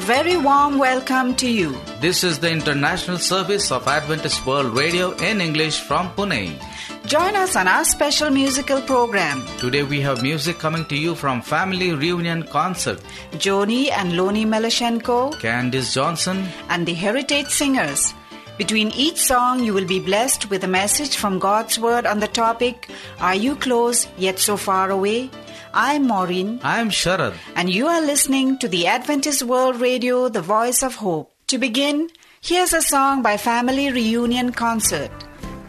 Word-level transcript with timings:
A 0.00 0.02
very 0.02 0.38
warm 0.38 0.78
welcome 0.78 1.34
to 1.36 1.46
you. 1.46 1.76
This 2.00 2.24
is 2.24 2.38
the 2.38 2.50
international 2.50 3.18
service 3.18 3.70
of 3.70 3.86
Adventist 3.86 4.46
World 4.46 4.74
Radio 4.74 5.10
in 5.16 5.42
English 5.42 5.80
from 5.80 6.08
Pune. 6.12 6.58
Join 7.04 7.36
us 7.36 7.54
on 7.54 7.68
our 7.68 7.84
special 7.84 8.30
musical 8.30 8.80
program. 8.80 9.44
Today 9.58 9.82
we 9.82 10.00
have 10.00 10.22
music 10.22 10.58
coming 10.58 10.86
to 10.86 10.96
you 10.96 11.14
from 11.14 11.42
Family 11.42 11.92
Reunion 11.92 12.44
Concert. 12.44 12.98
Joni 13.32 13.90
and 13.90 14.12
Loni 14.12 14.46
Melashenko 14.46 15.34
Candice 15.34 15.92
Johnson, 15.92 16.48
and 16.70 16.86
the 16.86 16.94
Heritage 16.94 17.48
Singers. 17.48 18.14
Between 18.56 18.90
each 18.92 19.18
song, 19.18 19.62
you 19.62 19.74
will 19.74 19.86
be 19.86 20.00
blessed 20.00 20.48
with 20.48 20.64
a 20.64 20.68
message 20.68 21.16
from 21.16 21.38
God's 21.38 21.78
Word 21.78 22.06
on 22.06 22.20
the 22.20 22.28
topic 22.28 22.88
Are 23.18 23.34
You 23.34 23.54
Close 23.54 24.08
Yet 24.16 24.38
So 24.38 24.56
Far 24.56 24.90
Away? 24.90 25.28
I'm 25.72 26.06
Maureen, 26.06 26.60
I 26.62 26.80
am 26.80 26.90
Sharad. 26.90 27.34
and 27.54 27.70
you 27.70 27.86
are 27.86 28.00
listening 28.00 28.58
to 28.58 28.68
the 28.68 28.86
Adventist 28.86 29.42
World 29.42 29.80
Radio, 29.80 30.28
the 30.28 30.42
voice 30.42 30.82
of 30.82 30.96
hope. 30.96 31.30
To 31.48 31.58
begin, 31.58 32.10
here's 32.40 32.72
a 32.72 32.82
song 32.82 33.22
by 33.22 33.36
Family 33.36 33.90
Reunion 33.92 34.52
Concert 34.52 35.10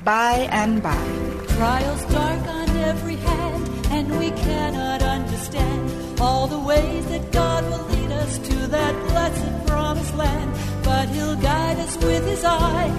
By 0.04 0.48
and 0.52 0.82
By. 0.82 0.96
Trials 1.58 2.04
dark 2.06 2.48
on 2.48 2.70
every 2.78 3.16
hand, 3.16 3.86
and 3.92 4.20
we 4.20 4.32
cannot 4.32 5.02
understand 5.04 6.20
all 6.20 6.48
the 6.48 6.60
ways 6.60 7.06
that 7.08 7.32
God 7.32 7.64
will 7.66 7.86
lead 7.96 8.12
us 8.12 8.38
to 8.40 8.56
that 8.68 8.94
blessed 9.10 9.68
promised 9.68 10.16
land. 10.16 10.52
But 10.84 11.10
He'll 11.10 11.36
guide 11.36 11.78
us 11.78 11.96
with 11.98 12.26
His 12.28 12.44
eye, 12.44 12.90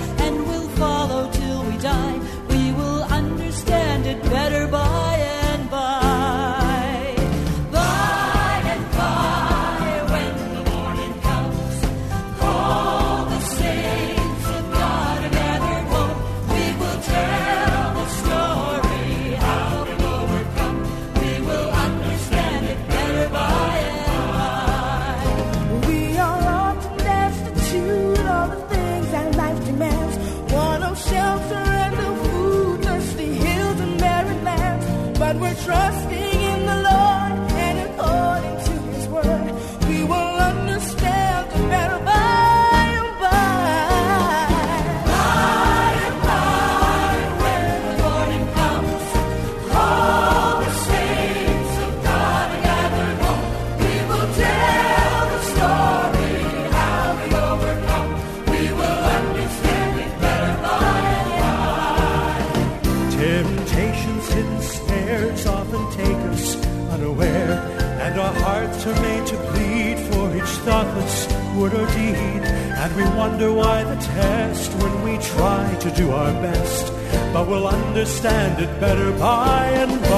And 72.94 73.00
we 73.00 73.16
wonder 73.16 73.50
why 73.50 73.84
the 73.84 73.96
test 73.96 74.70
when 74.74 75.02
we 75.02 75.16
try 75.16 75.74
to 75.80 75.90
do 75.92 76.10
our 76.10 76.30
best, 76.42 76.92
but 77.32 77.48
we'll 77.48 77.66
understand 77.66 78.62
it 78.62 78.80
better 78.80 79.10
by 79.12 79.68
and 79.68 79.98
by. 80.02 80.08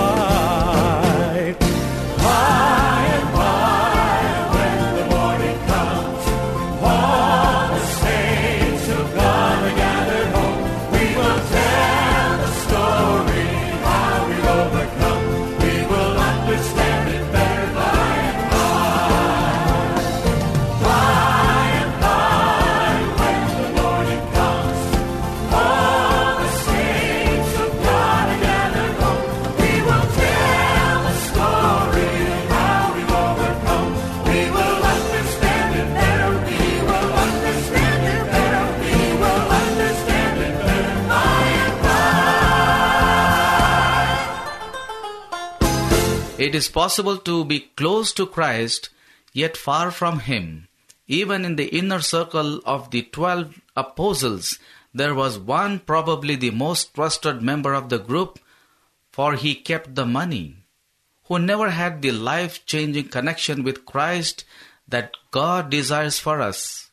By 1.14 1.36
and 1.38 1.58
by, 2.18 2.83
It 46.44 46.54
is 46.54 46.68
possible 46.68 47.16
to 47.16 47.42
be 47.42 47.70
close 47.74 48.12
to 48.12 48.26
Christ 48.26 48.90
yet 49.32 49.56
far 49.56 49.90
from 49.90 50.18
Him. 50.18 50.68
Even 51.06 51.42
in 51.42 51.56
the 51.56 51.74
inner 51.74 52.00
circle 52.00 52.60
of 52.66 52.90
the 52.90 53.00
twelve 53.00 53.62
apostles, 53.74 54.58
there 54.92 55.14
was 55.14 55.38
one 55.38 55.78
probably 55.78 56.36
the 56.36 56.50
most 56.50 56.92
trusted 56.92 57.40
member 57.40 57.72
of 57.72 57.88
the 57.88 57.98
group, 57.98 58.38
for 59.10 59.36
he 59.36 59.54
kept 59.54 59.94
the 59.94 60.04
money, 60.04 60.56
who 61.28 61.38
never 61.38 61.70
had 61.70 62.02
the 62.02 62.12
life 62.12 62.66
changing 62.66 63.08
connection 63.08 63.62
with 63.62 63.86
Christ 63.86 64.44
that 64.86 65.16
God 65.30 65.70
desires 65.70 66.18
for 66.18 66.42
us. 66.42 66.90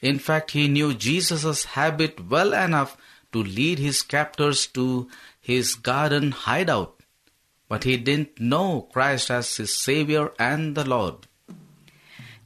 In 0.00 0.18
fact, 0.18 0.52
he 0.52 0.68
knew 0.68 0.94
Jesus' 0.94 1.66
habit 1.76 2.30
well 2.30 2.54
enough 2.54 2.96
to 3.34 3.42
lead 3.42 3.78
his 3.78 4.00
captors 4.00 4.66
to 4.68 5.06
his 5.38 5.74
garden 5.74 6.30
hideout 6.30 6.95
but 7.68 7.84
he 7.84 7.96
didn't 7.96 8.40
know 8.40 8.88
Christ 8.92 9.30
as 9.30 9.56
his 9.56 9.76
Savior 9.76 10.32
and 10.38 10.74
the 10.74 10.88
Lord. 10.88 11.26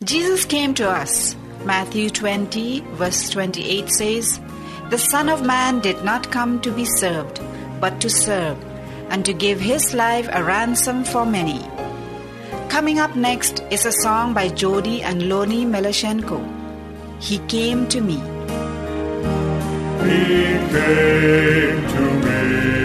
Jesus 0.03 0.45
came 0.45 0.73
to 0.75 0.89
us. 0.89 1.37
Matthew 1.65 2.09
20, 2.09 2.81
verse 2.95 3.29
28 3.29 3.91
says, 3.91 4.41
The 4.89 4.97
Son 4.99 5.29
of 5.29 5.45
Man 5.45 5.81
did 5.81 6.03
not 6.05 6.31
come 6.31 6.61
to 6.63 6.73
be 6.73 6.87
served, 6.87 7.41
but 7.81 8.01
to 8.01 8.09
serve, 8.09 8.57
and 9.11 9.27
to 9.27 9.35
give 9.35 9.61
his 9.61 9.93
life 9.93 10.29
a 10.33 10.43
ransom 10.43 11.05
for 11.05 11.27
many. 11.27 11.61
Coming 12.71 12.99
up 12.99 13.15
next 13.15 13.63
is 13.71 13.85
a 13.85 13.93
song 13.93 14.33
by 14.33 14.49
Jody 14.49 15.03
and 15.03 15.23
Loni 15.23 15.67
Melashenko. 15.67 16.41
He 17.21 17.39
came 17.41 17.87
to 17.89 18.01
me. 18.01 18.17
He 20.09 20.57
came 20.73 21.89
to 21.89 22.01
me. 22.25 22.80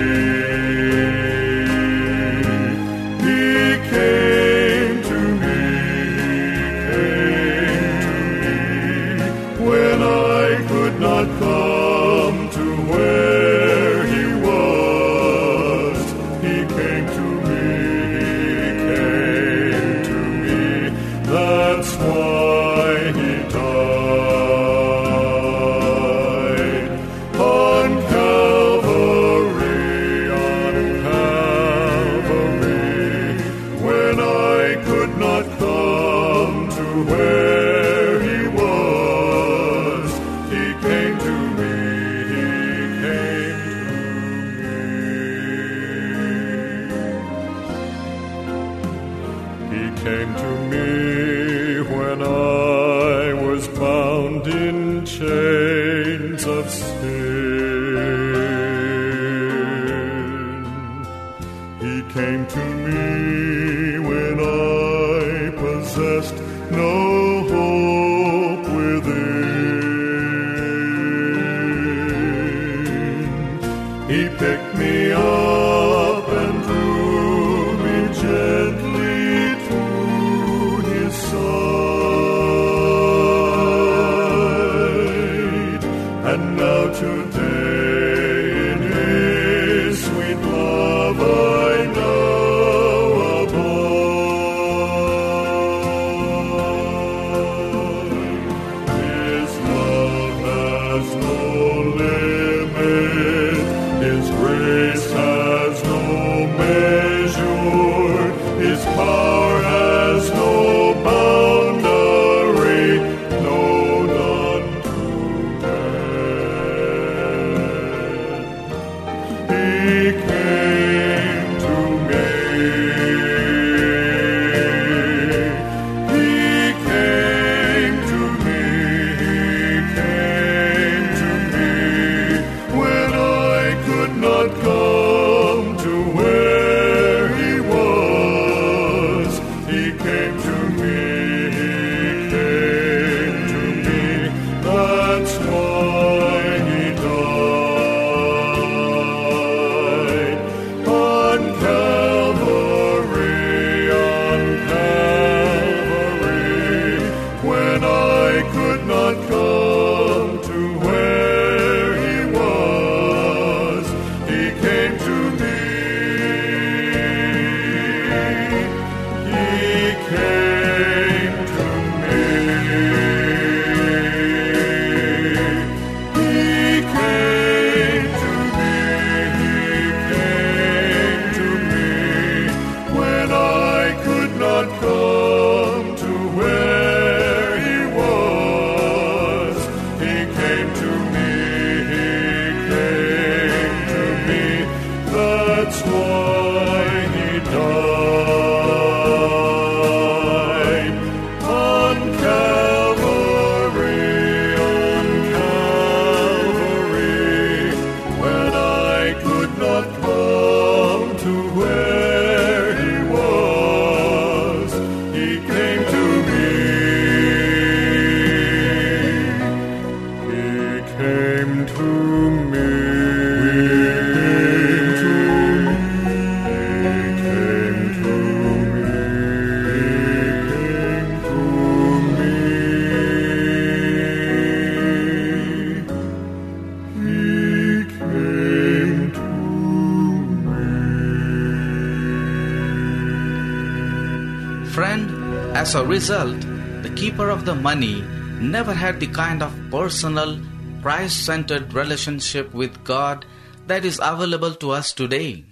Friend, 244.85 245.57
as 245.57 245.73
a 245.73 245.83
result, 245.83 246.39
the 246.83 246.93
keeper 246.95 247.31
of 247.31 247.43
the 247.43 247.55
money 247.55 248.01
never 248.39 248.71
had 248.71 248.99
the 248.99 249.07
kind 249.07 249.41
of 249.41 249.51
personal, 249.71 250.39
Christ 250.83 251.25
centered 251.25 251.73
relationship 251.73 252.53
with 252.53 252.83
God 252.83 253.25
that 253.65 253.83
is 253.83 253.99
available 253.99 254.53
to 254.53 254.69
us 254.69 254.93
today. 254.93 255.45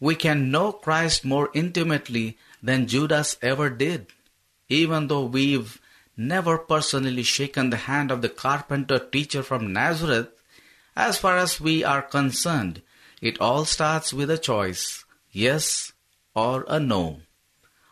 We 0.00 0.16
can 0.16 0.50
know 0.50 0.72
Christ 0.72 1.24
more 1.24 1.48
intimately 1.54 2.36
than 2.60 2.88
Judas 2.88 3.36
ever 3.40 3.70
did, 3.70 4.08
even 4.68 5.06
though 5.06 5.24
we've 5.24 5.80
never 6.16 6.58
personally 6.58 7.22
shaken 7.22 7.70
the 7.70 7.86
hand 7.86 8.10
of 8.10 8.20
the 8.20 8.28
carpenter 8.28 8.98
teacher 8.98 9.44
from 9.44 9.72
Nazareth. 9.72 10.30
As 10.96 11.18
far 11.18 11.38
as 11.38 11.60
we 11.60 11.84
are 11.84 12.02
concerned, 12.02 12.82
it 13.22 13.40
all 13.40 13.64
starts 13.64 14.12
with 14.12 14.28
a 14.28 14.38
choice 14.38 15.04
yes 15.30 15.92
or 16.34 16.64
a 16.66 16.80
no. 16.80 17.20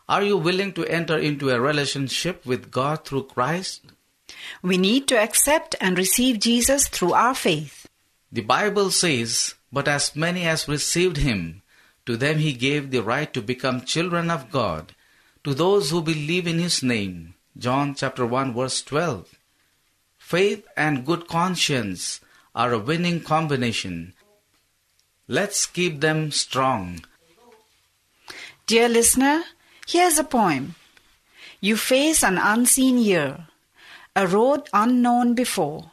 Are 0.07 0.23
you 0.23 0.37
willing 0.37 0.73
to 0.73 0.85
enter 0.85 1.17
into 1.17 1.49
a 1.49 1.59
relationship 1.59 2.45
with 2.45 2.69
God 2.69 3.05
through 3.05 3.23
Christ? 3.23 3.81
We 4.61 4.77
need 4.77 5.07
to 5.07 5.17
accept 5.17 5.75
and 5.81 5.97
receive 5.97 6.39
Jesus 6.39 6.87
through 6.87 7.13
our 7.13 7.33
faith. 7.33 7.87
The 8.31 8.41
Bible 8.41 8.91
says, 8.91 9.55
But 9.71 9.87
as 9.87 10.15
many 10.15 10.43
as 10.45 10.67
received 10.67 11.17
him, 11.17 11.63
to 12.05 12.17
them 12.17 12.37
he 12.37 12.53
gave 12.53 12.91
the 12.91 13.01
right 13.01 13.33
to 13.33 13.41
become 13.41 13.81
children 13.81 14.29
of 14.29 14.51
God, 14.51 14.93
to 15.43 15.53
those 15.53 15.89
who 15.89 16.01
believe 16.01 16.45
in 16.45 16.59
his 16.59 16.83
name. 16.83 17.33
John 17.57 17.95
chapter 17.95 18.25
1 18.25 18.53
verse 18.53 18.83
12. 18.83 19.33
Faith 20.17 20.67
and 20.75 21.05
good 21.05 21.27
conscience 21.27 22.19
are 22.53 22.73
a 22.73 22.79
winning 22.79 23.21
combination. 23.21 24.13
Let's 25.27 25.65
keep 25.65 26.01
them 26.01 26.31
strong. 26.31 27.05
Dear 28.67 28.89
listener, 28.89 29.43
here's 29.87 30.17
a 30.17 30.23
poem. 30.23 30.75
You 31.61 31.77
face 31.77 32.23
an 32.23 32.37
unseen 32.37 32.97
year, 32.97 33.47
a 34.15 34.27
road 34.27 34.69
unknown 34.73 35.33
before. 35.33 35.91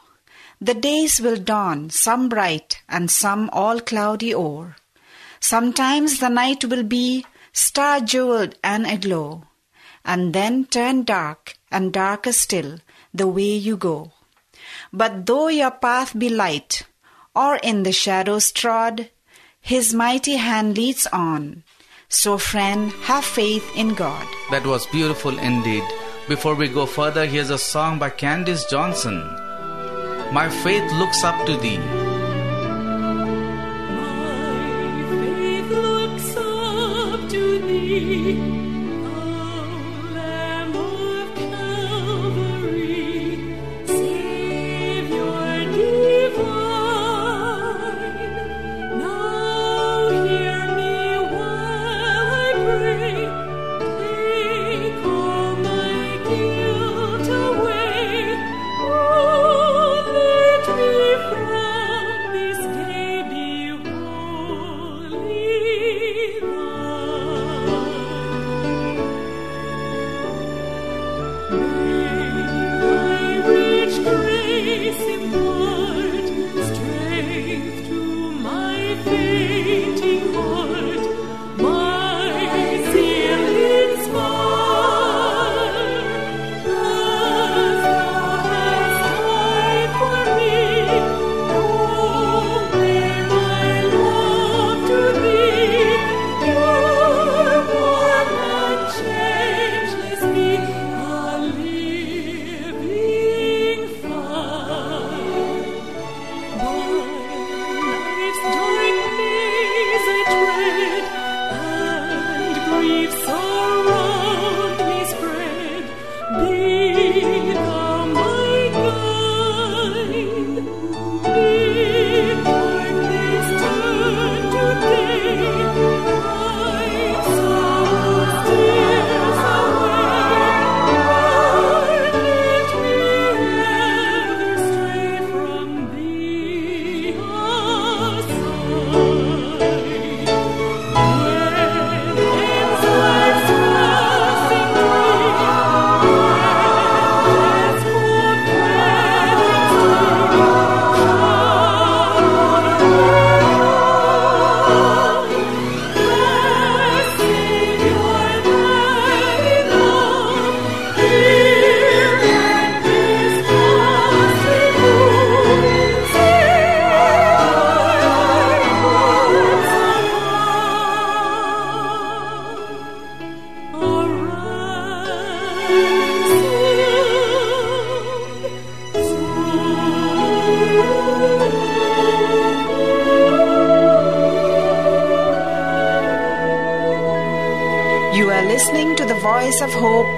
The 0.60 0.74
days 0.74 1.20
will 1.20 1.36
dawn, 1.36 1.90
some 1.90 2.28
bright 2.28 2.82
and 2.88 3.10
some 3.10 3.50
all 3.52 3.80
cloudy 3.80 4.34
o'er. 4.34 4.76
Sometimes 5.40 6.20
the 6.20 6.28
night 6.28 6.64
will 6.64 6.84
be 6.84 7.26
star 7.52 8.00
jeweled 8.00 8.54
and 8.62 8.86
aglow, 8.86 9.44
and 10.04 10.32
then 10.32 10.66
turn 10.66 11.02
dark 11.04 11.56
and 11.70 11.92
darker 11.92 12.32
still 12.32 12.78
the 13.12 13.26
way 13.26 13.54
you 13.54 13.76
go. 13.76 14.12
But 14.92 15.26
though 15.26 15.48
your 15.48 15.72
path 15.72 16.16
be 16.16 16.28
light, 16.28 16.84
or 17.34 17.56
in 17.56 17.82
the 17.82 17.92
shadows 17.92 18.52
trod, 18.52 19.10
his 19.60 19.92
mighty 19.92 20.36
hand 20.36 20.76
leads 20.76 21.06
on. 21.08 21.64
So, 22.12 22.36
friend, 22.36 22.92
have 23.08 23.24
faith 23.24 23.64
in 23.74 23.94
God. 23.94 24.26
That 24.50 24.66
was 24.66 24.86
beautiful 24.88 25.38
indeed. 25.38 25.82
Before 26.28 26.54
we 26.54 26.68
go 26.68 26.84
further, 26.84 27.24
here's 27.24 27.48
a 27.48 27.56
song 27.56 27.98
by 27.98 28.10
Candice 28.10 28.68
Johnson. 28.68 29.24
My 30.30 30.50
faith 30.62 30.92
looks 30.92 31.24
up 31.24 31.46
to 31.46 31.56
thee. 31.56 32.01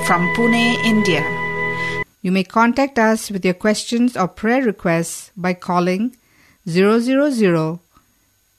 From 0.07 0.29
Pune, 0.35 0.77
India. 0.85 1.23
You 2.21 2.31
may 2.31 2.45
contact 2.45 2.99
us 2.99 3.31
with 3.31 3.45
your 3.45 3.55
questions 3.55 4.17
or 4.17 4.29
prayer 4.29 4.63
requests 4.63 5.31
by 5.37 5.55
calling 5.55 6.17
000 6.67 7.81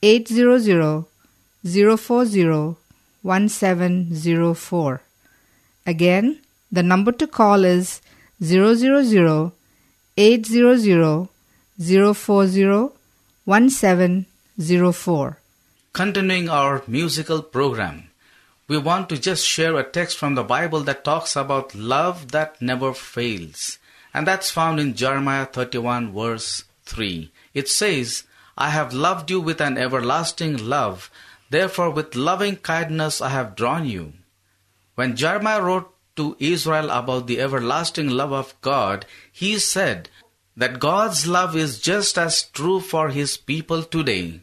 800 0.01 1.05
040 1.63 2.75
1704. 3.21 5.01
Again, 5.85 6.39
the 6.71 6.83
number 6.83 7.11
to 7.11 7.27
call 7.27 7.63
is 7.63 8.01
000 8.41 9.51
800 10.17 11.27
040 11.79 12.89
1704. 13.45 15.37
Continuing 15.93 16.49
our 16.49 16.81
musical 16.87 17.41
program, 17.41 18.09
we 18.67 18.77
want 18.77 19.10
to 19.10 19.19
just 19.19 19.45
share 19.45 19.77
a 19.77 19.84
text 19.84 20.17
from 20.17 20.36
the 20.36 20.43
Bible 20.43 20.81
that 20.81 21.03
talks 21.03 21.36
about 21.36 21.75
love 21.75 22.31
that 22.31 22.62
never 22.62 22.93
fails. 22.93 23.77
And 24.13 24.25
that's 24.25 24.50
found 24.50 24.79
in 24.79 24.95
Jeremiah 24.95 25.45
31, 25.45 26.13
verse 26.13 26.63
3. 26.86 27.31
It 27.53 27.67
says, 27.69 28.24
I 28.57 28.69
have 28.69 28.93
loved 28.93 29.29
you 29.29 29.39
with 29.39 29.62
an 29.62 29.77
everlasting 29.77 30.57
love, 30.57 31.12
therefore 31.50 31.91
with 31.91 32.15
loving 32.15 32.55
kindness 32.55 33.22
I 33.22 33.29
have 33.29 33.55
drawn 33.55 33.86
you. 33.86 34.13
When 34.95 35.15
Jeremiah 35.15 35.62
wrote 35.62 35.93
to 36.15 36.38
Israel 36.39 36.89
about 36.89 37.27
the 37.27 37.41
everlasting 37.41 38.10
love 38.10 38.31
of 38.31 38.60
God, 38.62 39.05
he 39.31 39.60
said 39.60 40.10
that 40.57 40.79
God's 40.79 41.27
love 41.27 41.55
is 41.55 41.81
just 41.81 42.17
as 42.17 42.43
true 42.43 42.79
for 42.79 43.10
his 43.10 43.36
people 43.38 43.84
today. 43.84 44.41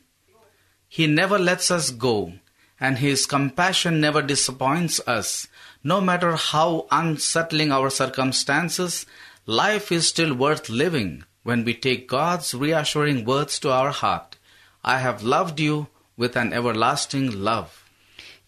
He 0.87 1.07
never 1.07 1.39
lets 1.39 1.71
us 1.71 1.91
go, 1.91 2.35
and 2.83 2.99
his 2.99 3.27
compassion 3.27 4.01
never 4.01 4.21
disappoints 4.21 5.01
us. 5.07 5.47
No 5.85 6.01
matter 6.01 6.35
how 6.35 6.89
unsettling 6.91 7.71
our 7.71 7.91
circumstances, 7.91 9.07
life 9.47 9.93
is 9.93 10.09
still 10.09 10.35
worth 10.35 10.69
living 10.69 11.23
when 11.45 11.65
we 11.65 11.75
take 11.75 12.09
God's 12.09 12.55
reassuring 12.55 13.25
words 13.25 13.61
to 13.61 13.71
our 13.71 13.91
heart. 13.91 14.37
I 14.83 14.99
have 14.99 15.23
loved 15.23 15.61
you 15.61 15.87
with 16.17 16.35
an 16.35 16.53
everlasting 16.53 17.31
love. 17.45 17.89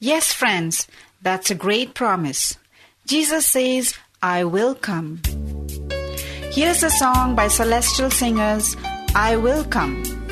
Yes, 0.01 0.33
friends, 0.33 0.89
that's 1.23 1.53
a 1.53 1.55
great 1.55 1.95
promise. 1.95 2.59
Jesus 3.07 3.47
says, 3.47 3.95
I 4.21 4.43
will 4.43 4.75
come. 4.75 5.23
Here's 6.51 6.83
a 6.83 6.91
song 6.91 7.37
by 7.37 7.47
Celestial 7.47 8.11
Singers, 8.11 8.77
I 9.15 9.37
Will 9.37 9.65
Come. 9.65 10.24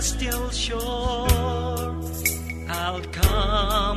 Celestial 0.00 0.48
shore, 0.50 1.28
I'll 2.70 3.02
come 3.12 3.89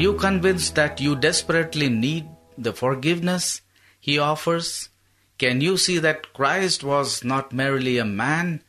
you 0.00 0.14
convinced 0.14 0.74
that 0.74 1.00
you 1.00 1.16
desperately 1.16 1.88
need 1.88 2.28
the 2.56 2.72
forgiveness 2.72 3.62
he 4.00 4.18
offers? 4.18 4.88
Can 5.38 5.60
you 5.60 5.76
see 5.76 5.98
that 5.98 6.32
Christ 6.32 6.82
was 6.82 7.24
not 7.24 7.52
merely 7.52 7.98
a 7.98 8.04
man, 8.04 8.62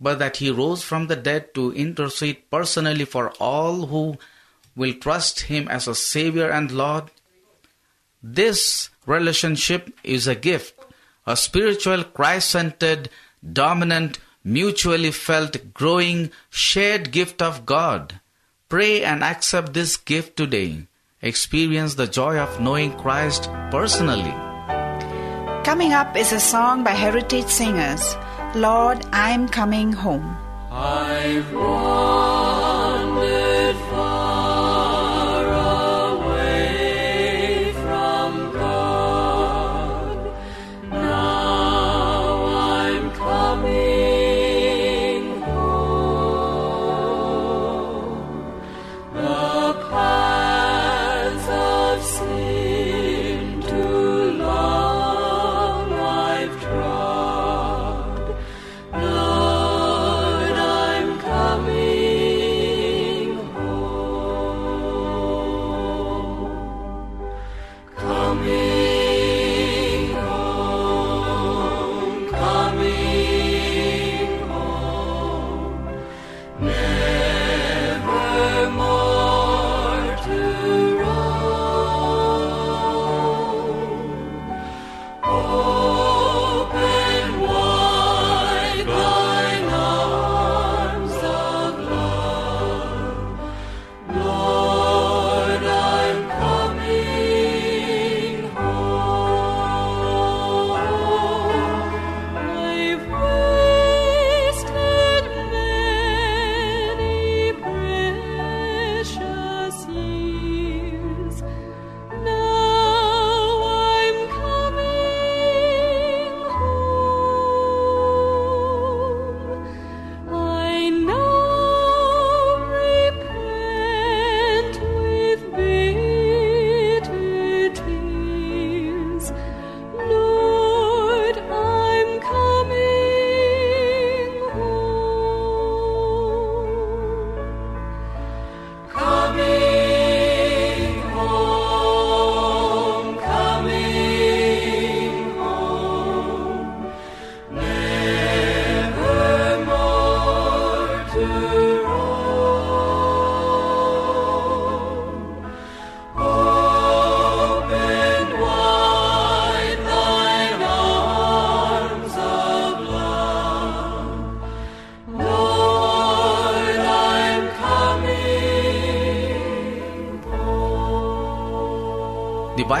but 0.00 0.18
that 0.18 0.38
he 0.38 0.50
rose 0.50 0.82
from 0.82 1.08
the 1.08 1.16
dead 1.16 1.54
to 1.54 1.72
intercede 1.72 2.50
personally 2.50 3.04
for 3.04 3.30
all 3.40 3.86
who 3.86 4.18
will 4.76 4.94
trust 4.94 5.40
him 5.40 5.68
as 5.68 5.88
a 5.88 5.94
Savior 5.94 6.48
and 6.48 6.70
Lord? 6.70 7.10
This 8.22 8.90
relationship 9.04 9.92
is 10.04 10.26
a 10.26 10.34
gift, 10.34 10.74
a 11.26 11.36
spiritual, 11.36 12.04
Christ 12.04 12.50
centered, 12.50 13.08
dominant, 13.52 14.18
mutually 14.44 15.10
felt, 15.10 15.74
growing, 15.74 16.30
shared 16.50 17.10
gift 17.10 17.42
of 17.42 17.66
God. 17.66 18.20
Pray 18.68 19.04
and 19.04 19.22
accept 19.22 19.74
this 19.74 19.96
gift 19.96 20.36
today. 20.36 20.88
Experience 21.22 21.94
the 21.94 22.08
joy 22.08 22.36
of 22.36 22.58
knowing 22.60 22.90
Christ 22.98 23.48
personally. 23.70 24.34
Coming 25.62 25.92
up 25.92 26.16
is 26.16 26.32
a 26.32 26.40
song 26.40 26.82
by 26.82 26.90
Heritage 26.90 27.46
Singers 27.46 28.16
Lord, 28.56 29.06
I'm 29.12 29.46
Coming 29.48 29.92
Home. 29.92 30.36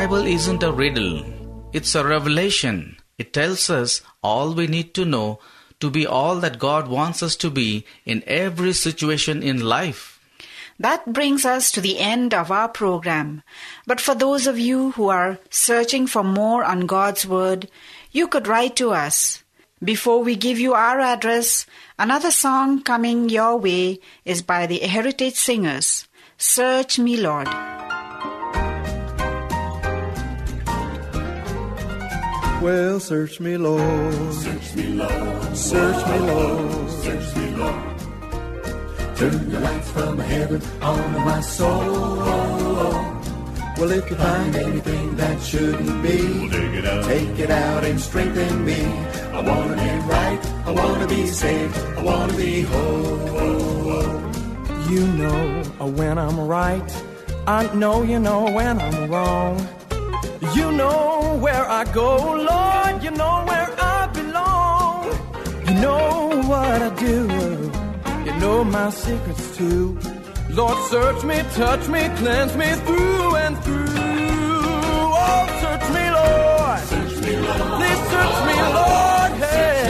Bible 0.06 0.28
isn't 0.28 0.62
a 0.62 0.70
riddle, 0.70 1.24
it's 1.72 1.96
a 1.96 2.06
revelation. 2.06 2.96
It 3.18 3.32
tells 3.32 3.68
us 3.68 4.02
all 4.22 4.54
we 4.54 4.68
need 4.68 4.94
to 4.94 5.04
know 5.04 5.40
to 5.80 5.90
be 5.90 6.06
all 6.06 6.36
that 6.36 6.60
God 6.60 6.86
wants 6.86 7.24
us 7.24 7.34
to 7.42 7.50
be 7.50 7.84
in 8.04 8.22
every 8.24 8.72
situation 8.72 9.42
in 9.42 9.58
life. 9.58 10.20
That 10.78 11.12
brings 11.12 11.44
us 11.44 11.72
to 11.72 11.80
the 11.80 11.98
end 11.98 12.32
of 12.34 12.52
our 12.52 12.68
program. 12.68 13.42
But 13.84 14.00
for 14.00 14.14
those 14.14 14.46
of 14.46 14.60
you 14.60 14.92
who 14.92 15.08
are 15.08 15.40
searching 15.50 16.06
for 16.06 16.22
more 16.22 16.62
on 16.62 16.86
God's 16.86 17.26
Word, 17.26 17.68
you 18.12 18.28
could 18.28 18.46
write 18.46 18.76
to 18.76 18.92
us. 18.92 19.42
Before 19.82 20.22
we 20.22 20.36
give 20.36 20.60
you 20.60 20.74
our 20.74 21.00
address, 21.00 21.66
another 21.98 22.30
song 22.30 22.80
coming 22.80 23.28
your 23.28 23.56
way 23.56 23.98
is 24.24 24.40
by 24.40 24.68
the 24.68 24.78
Heritage 24.78 25.34
Singers 25.34 26.06
Search 26.38 26.96
Me, 26.96 27.16
Lord. 27.16 27.48
Well, 32.62 32.98
search 33.00 33.38
me, 33.40 33.56
Lord. 33.56 34.32
Search 34.32 34.74
me, 34.74 34.86
Lord. 34.88 35.56
Search 35.56 36.06
me, 36.08 36.18
Lord. 36.18 36.90
Search 36.90 37.36
me, 37.36 37.50
Lord. 37.56 37.98
Turn 39.16 39.48
the 39.50 39.60
lights 39.60 39.90
from 39.90 40.18
heaven 40.18 40.62
on 40.82 41.12
my 41.24 41.40
soul. 41.40 42.16
Well, 43.78 43.92
if 43.92 44.10
you 44.10 44.16
find 44.16 44.56
anything 44.56 45.16
that 45.16 45.40
shouldn't 45.42 46.02
be, 46.02 46.48
take 46.48 46.74
it 46.80 46.86
out. 46.86 47.04
Take 47.04 47.38
it 47.38 47.50
out 47.50 47.84
and 47.84 48.00
strengthen 48.00 48.64
me. 48.64 48.84
I 49.32 49.40
want 49.42 49.70
to 49.70 49.76
be 49.76 49.90
right. 50.08 50.46
I 50.66 50.70
want 50.72 51.02
to 51.02 51.08
be 51.14 51.26
saved. 51.26 51.76
I 51.98 52.02
want 52.02 52.30
to 52.32 52.36
be 52.36 52.62
whole. 52.62 53.66
You 54.90 55.06
know 55.18 55.62
when 55.98 56.16
I'm 56.16 56.40
right. 56.40 57.04
I 57.46 57.72
know 57.74 58.02
you 58.02 58.18
know 58.18 58.50
when 58.50 58.80
I'm 58.80 59.10
wrong. 59.10 59.68
You 60.56 60.72
know 60.72 61.36
where 61.44 61.66
I 61.68 61.84
go, 61.92 62.10
Lord. 62.50 63.04
You 63.04 63.10
know 63.10 63.36
where 63.50 63.70
I 63.78 64.06
belong. 64.18 65.04
You 65.68 65.74
know 65.84 66.30
what 66.50 66.78
I 66.88 66.90
do. 67.08 67.18
You 68.24 68.34
know 68.40 68.64
my 68.64 68.88
secrets 68.88 69.56
too. 69.58 69.98
Lord, 70.48 70.78
search 70.88 71.24
me, 71.24 71.38
touch 71.62 71.88
me, 71.88 72.02
cleanse 72.20 72.56
me 72.56 72.70
through 72.86 73.36
and 73.44 73.54
through. 73.64 73.86
Oh, 75.28 75.42
search 75.62 75.86
me, 75.96 76.04
Lord. 76.18 76.80
Search 76.92 77.16
me, 77.26 77.32
Lord. 77.46 77.70
Please 77.78 78.02
search 78.14 78.38
me, 78.48 78.56
Lord. 78.78 79.30
Hey. 79.44 79.86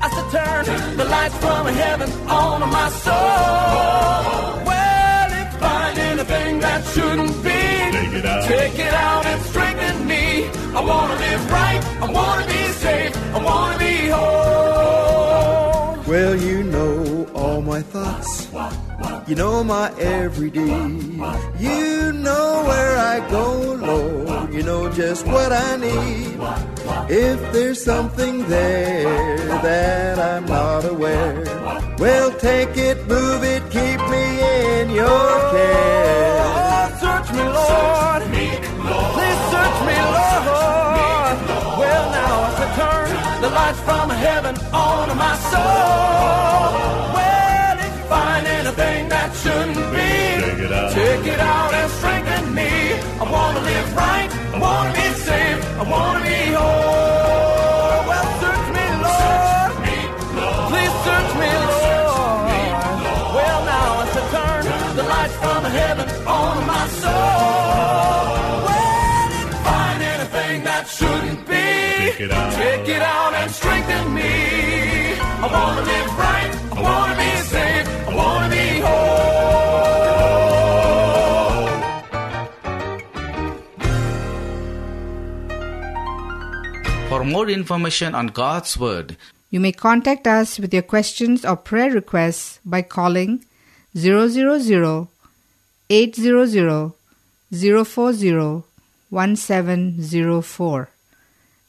I 0.00 0.08
said, 0.14 0.28
turn 0.34 0.96
the 0.96 1.04
lights 1.04 1.36
from 1.44 1.66
heaven 1.66 2.10
on 2.26 2.60
my 2.78 2.88
soul. 3.04 4.64
Well, 4.68 5.30
if 5.42 5.48
find 5.60 5.98
anything 5.98 6.60
that 6.60 6.80
shouldn't 6.94 7.36
be, 7.44 7.60
take 7.98 8.14
it 8.14 8.24
out, 8.24 8.48
take 8.48 8.78
it 8.78 8.94
out 8.94 9.11
You 19.32 19.36
know 19.36 19.64
my 19.64 19.90
every 19.98 20.50
deed. 20.50 20.68
You 21.58 22.12
know 22.12 22.64
where 22.66 22.98
I 22.98 23.26
go, 23.30 23.76
Lord. 23.80 24.52
You 24.52 24.62
know 24.62 24.92
just 24.92 25.26
what 25.26 25.50
I 25.50 25.78
need. 25.78 26.36
If 27.08 27.40
there's 27.50 27.82
something 27.82 28.46
there 28.46 29.38
that 29.62 30.18
I'm 30.18 30.44
not 30.44 30.84
aware, 30.84 31.44
well, 31.96 32.30
take 32.32 32.76
it, 32.76 33.08
move 33.08 33.42
it, 33.42 33.62
keep 33.70 34.00
me 34.12 34.24
in 34.76 34.90
your 34.90 35.30
care. 35.56 36.42
Oh, 36.52 36.98
search 37.00 37.32
me, 37.32 37.44
Lord. 37.58 38.22
Please 39.16 39.40
search 39.54 39.78
me, 39.88 39.96
Lord. 40.12 40.44
Well, 41.80 42.04
now 42.20 42.36
I 42.52 42.66
turn 42.76 43.40
the 43.40 43.48
lights 43.48 43.80
from 43.80 44.10
heaven 44.10 44.54
on 44.74 45.16
my 45.16 45.34
soul. 45.50 46.91
I 55.80 55.82
wanna 55.92 56.20
be 56.24 56.40
whole. 56.58 58.00
Well, 58.08 58.26
search 58.42 58.66
me, 58.76 58.86
Lord. 59.06 59.70
Please 60.70 60.94
search 61.06 61.32
me, 61.42 61.50
Lord. 61.70 62.50
Well, 63.36 63.60
now 63.74 64.02
I 64.02 64.06
said, 64.14 64.26
turn 64.34 64.96
the 64.96 65.02
lights 65.02 65.36
from 65.44 65.62
heaven 65.64 66.06
on 66.26 66.66
my 66.66 66.84
soul. 67.02 68.22
Well, 68.68 69.30
and 69.40 69.50
find 69.66 70.02
anything 70.14 70.64
that 70.64 70.84
shouldn't 70.88 71.40
be. 71.46 71.66
Take 72.10 72.20
it 72.20 72.32
out, 72.32 72.52
Take 72.52 72.88
it 72.88 73.02
out 73.02 73.34
and 73.34 73.50
strengthen 73.50 74.14
me. 74.14 75.14
I 75.44 75.46
wanna 75.52 75.82
live 75.82 76.18
right. 76.18 76.61
More 87.32 87.48
information 87.48 88.14
on 88.14 88.26
God's 88.28 88.78
Word, 88.78 89.16
You 89.52 89.60
may 89.60 89.72
contact 89.72 90.26
us 90.26 90.58
with 90.58 90.72
your 90.72 90.82
questions 90.82 91.44
or 91.44 91.56
prayer 91.56 91.90
requests 91.90 92.58
by 92.64 92.80
calling 92.80 93.44
000 93.94 95.08
800 95.90 96.92
040 97.52 98.62
1704. 99.10 100.88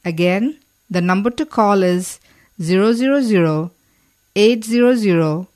Again, 0.05 0.57
the 0.89 1.01
number 1.01 1.29
to 1.31 1.45
call 1.45 1.83
is 1.83 2.19
000 2.57 3.71
800 4.35 5.47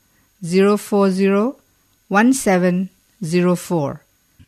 040 0.42 1.52
1704. 2.08 4.00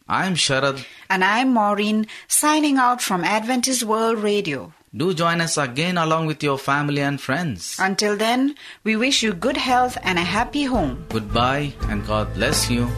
I 0.09 0.27
am 0.27 0.35
Sharad. 0.35 0.85
And 1.09 1.25
I'm 1.25 1.55
Maureen, 1.55 2.07
signing 2.29 2.77
out 2.77 3.01
from 3.01 3.25
Adventist 3.25 3.85
World 3.85 4.19
Radio. 4.19 4.73
Do 4.93 5.15
join 5.15 5.41
us 5.41 5.57
again 5.57 5.97
along 5.99 6.27
with 6.27 6.43
your 6.43 6.59
family 6.59 7.01
and 7.01 7.21
friends. 7.21 7.77
Until 7.79 8.17
then, 8.17 8.57
we 8.83 8.97
wish 8.97 9.23
you 9.23 9.33
good 9.33 9.57
health 9.57 9.97
and 10.03 10.19
a 10.19 10.23
happy 10.23 10.65
home. 10.65 11.07
Goodbye 11.11 11.73
and 11.83 12.05
God 12.05 12.35
bless 12.35 12.69
you. 12.69 12.89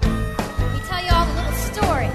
Let 0.00 0.72
me 0.72 0.80
tell 0.88 1.04
you 1.04 1.12
all 1.12 1.28
a 1.28 1.34
little 1.36 1.52
story. 1.74 2.10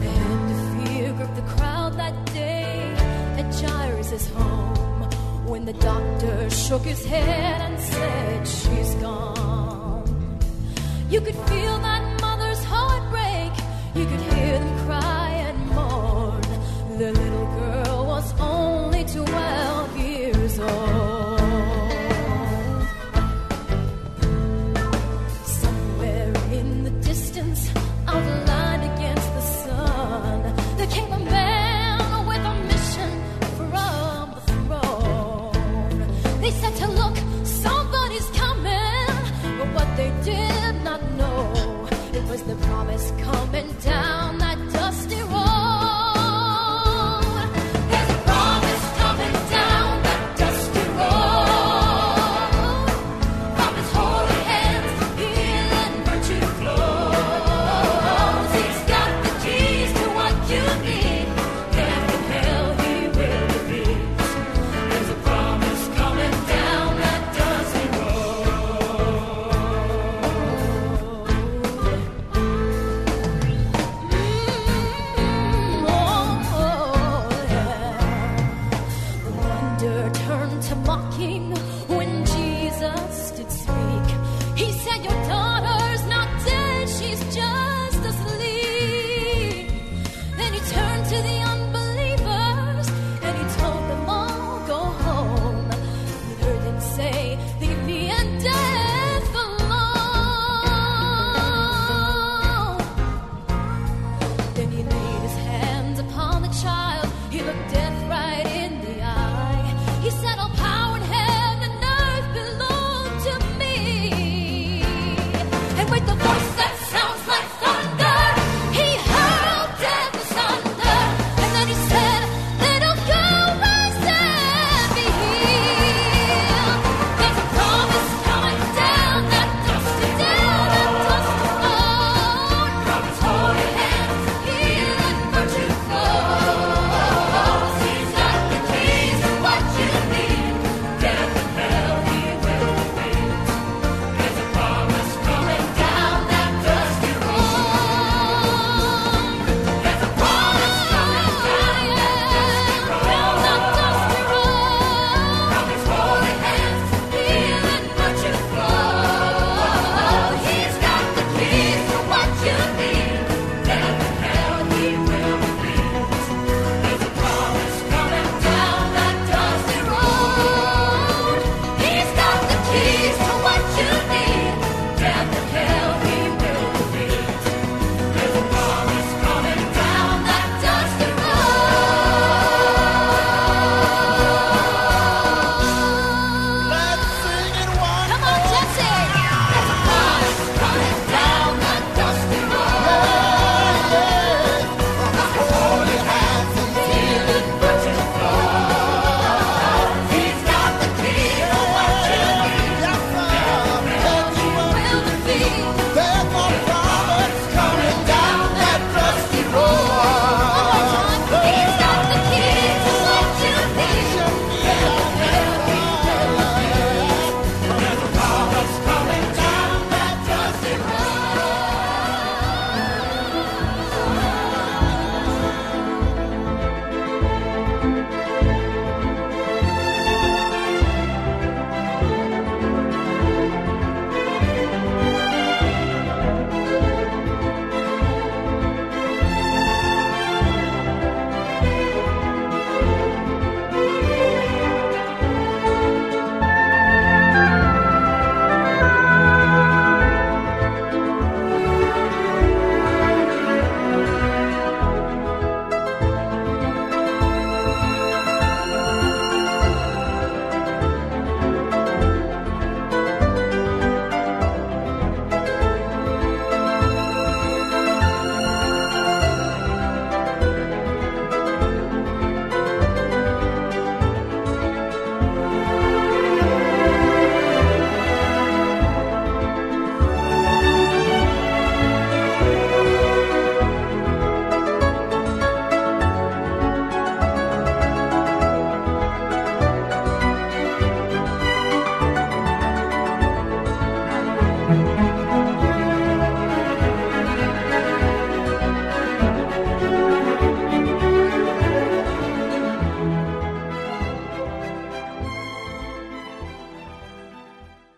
And 0.00 0.88
fear 0.88 1.12
gripped 1.12 1.36
the 1.36 1.54
crowd 1.54 1.98
that 1.98 2.16
day 2.32 2.94
at 3.36 3.54
Jairus' 3.54 4.30
home 4.30 5.10
when 5.44 5.66
the 5.66 5.74
doctor 5.74 6.48
shook 6.48 6.82
his 6.82 7.04
head 7.04 7.60
and 7.60 7.78
said, 7.78 8.48
She's 8.48 8.94
gone. 8.94 10.40
You 11.10 11.20
could 11.20 11.36
feel 11.36 11.78
that 11.80 12.20
mother's 12.22 12.64
heartbreak. 12.64 13.52
You 13.94 14.06
could 14.06 14.20
hear. 14.32 14.35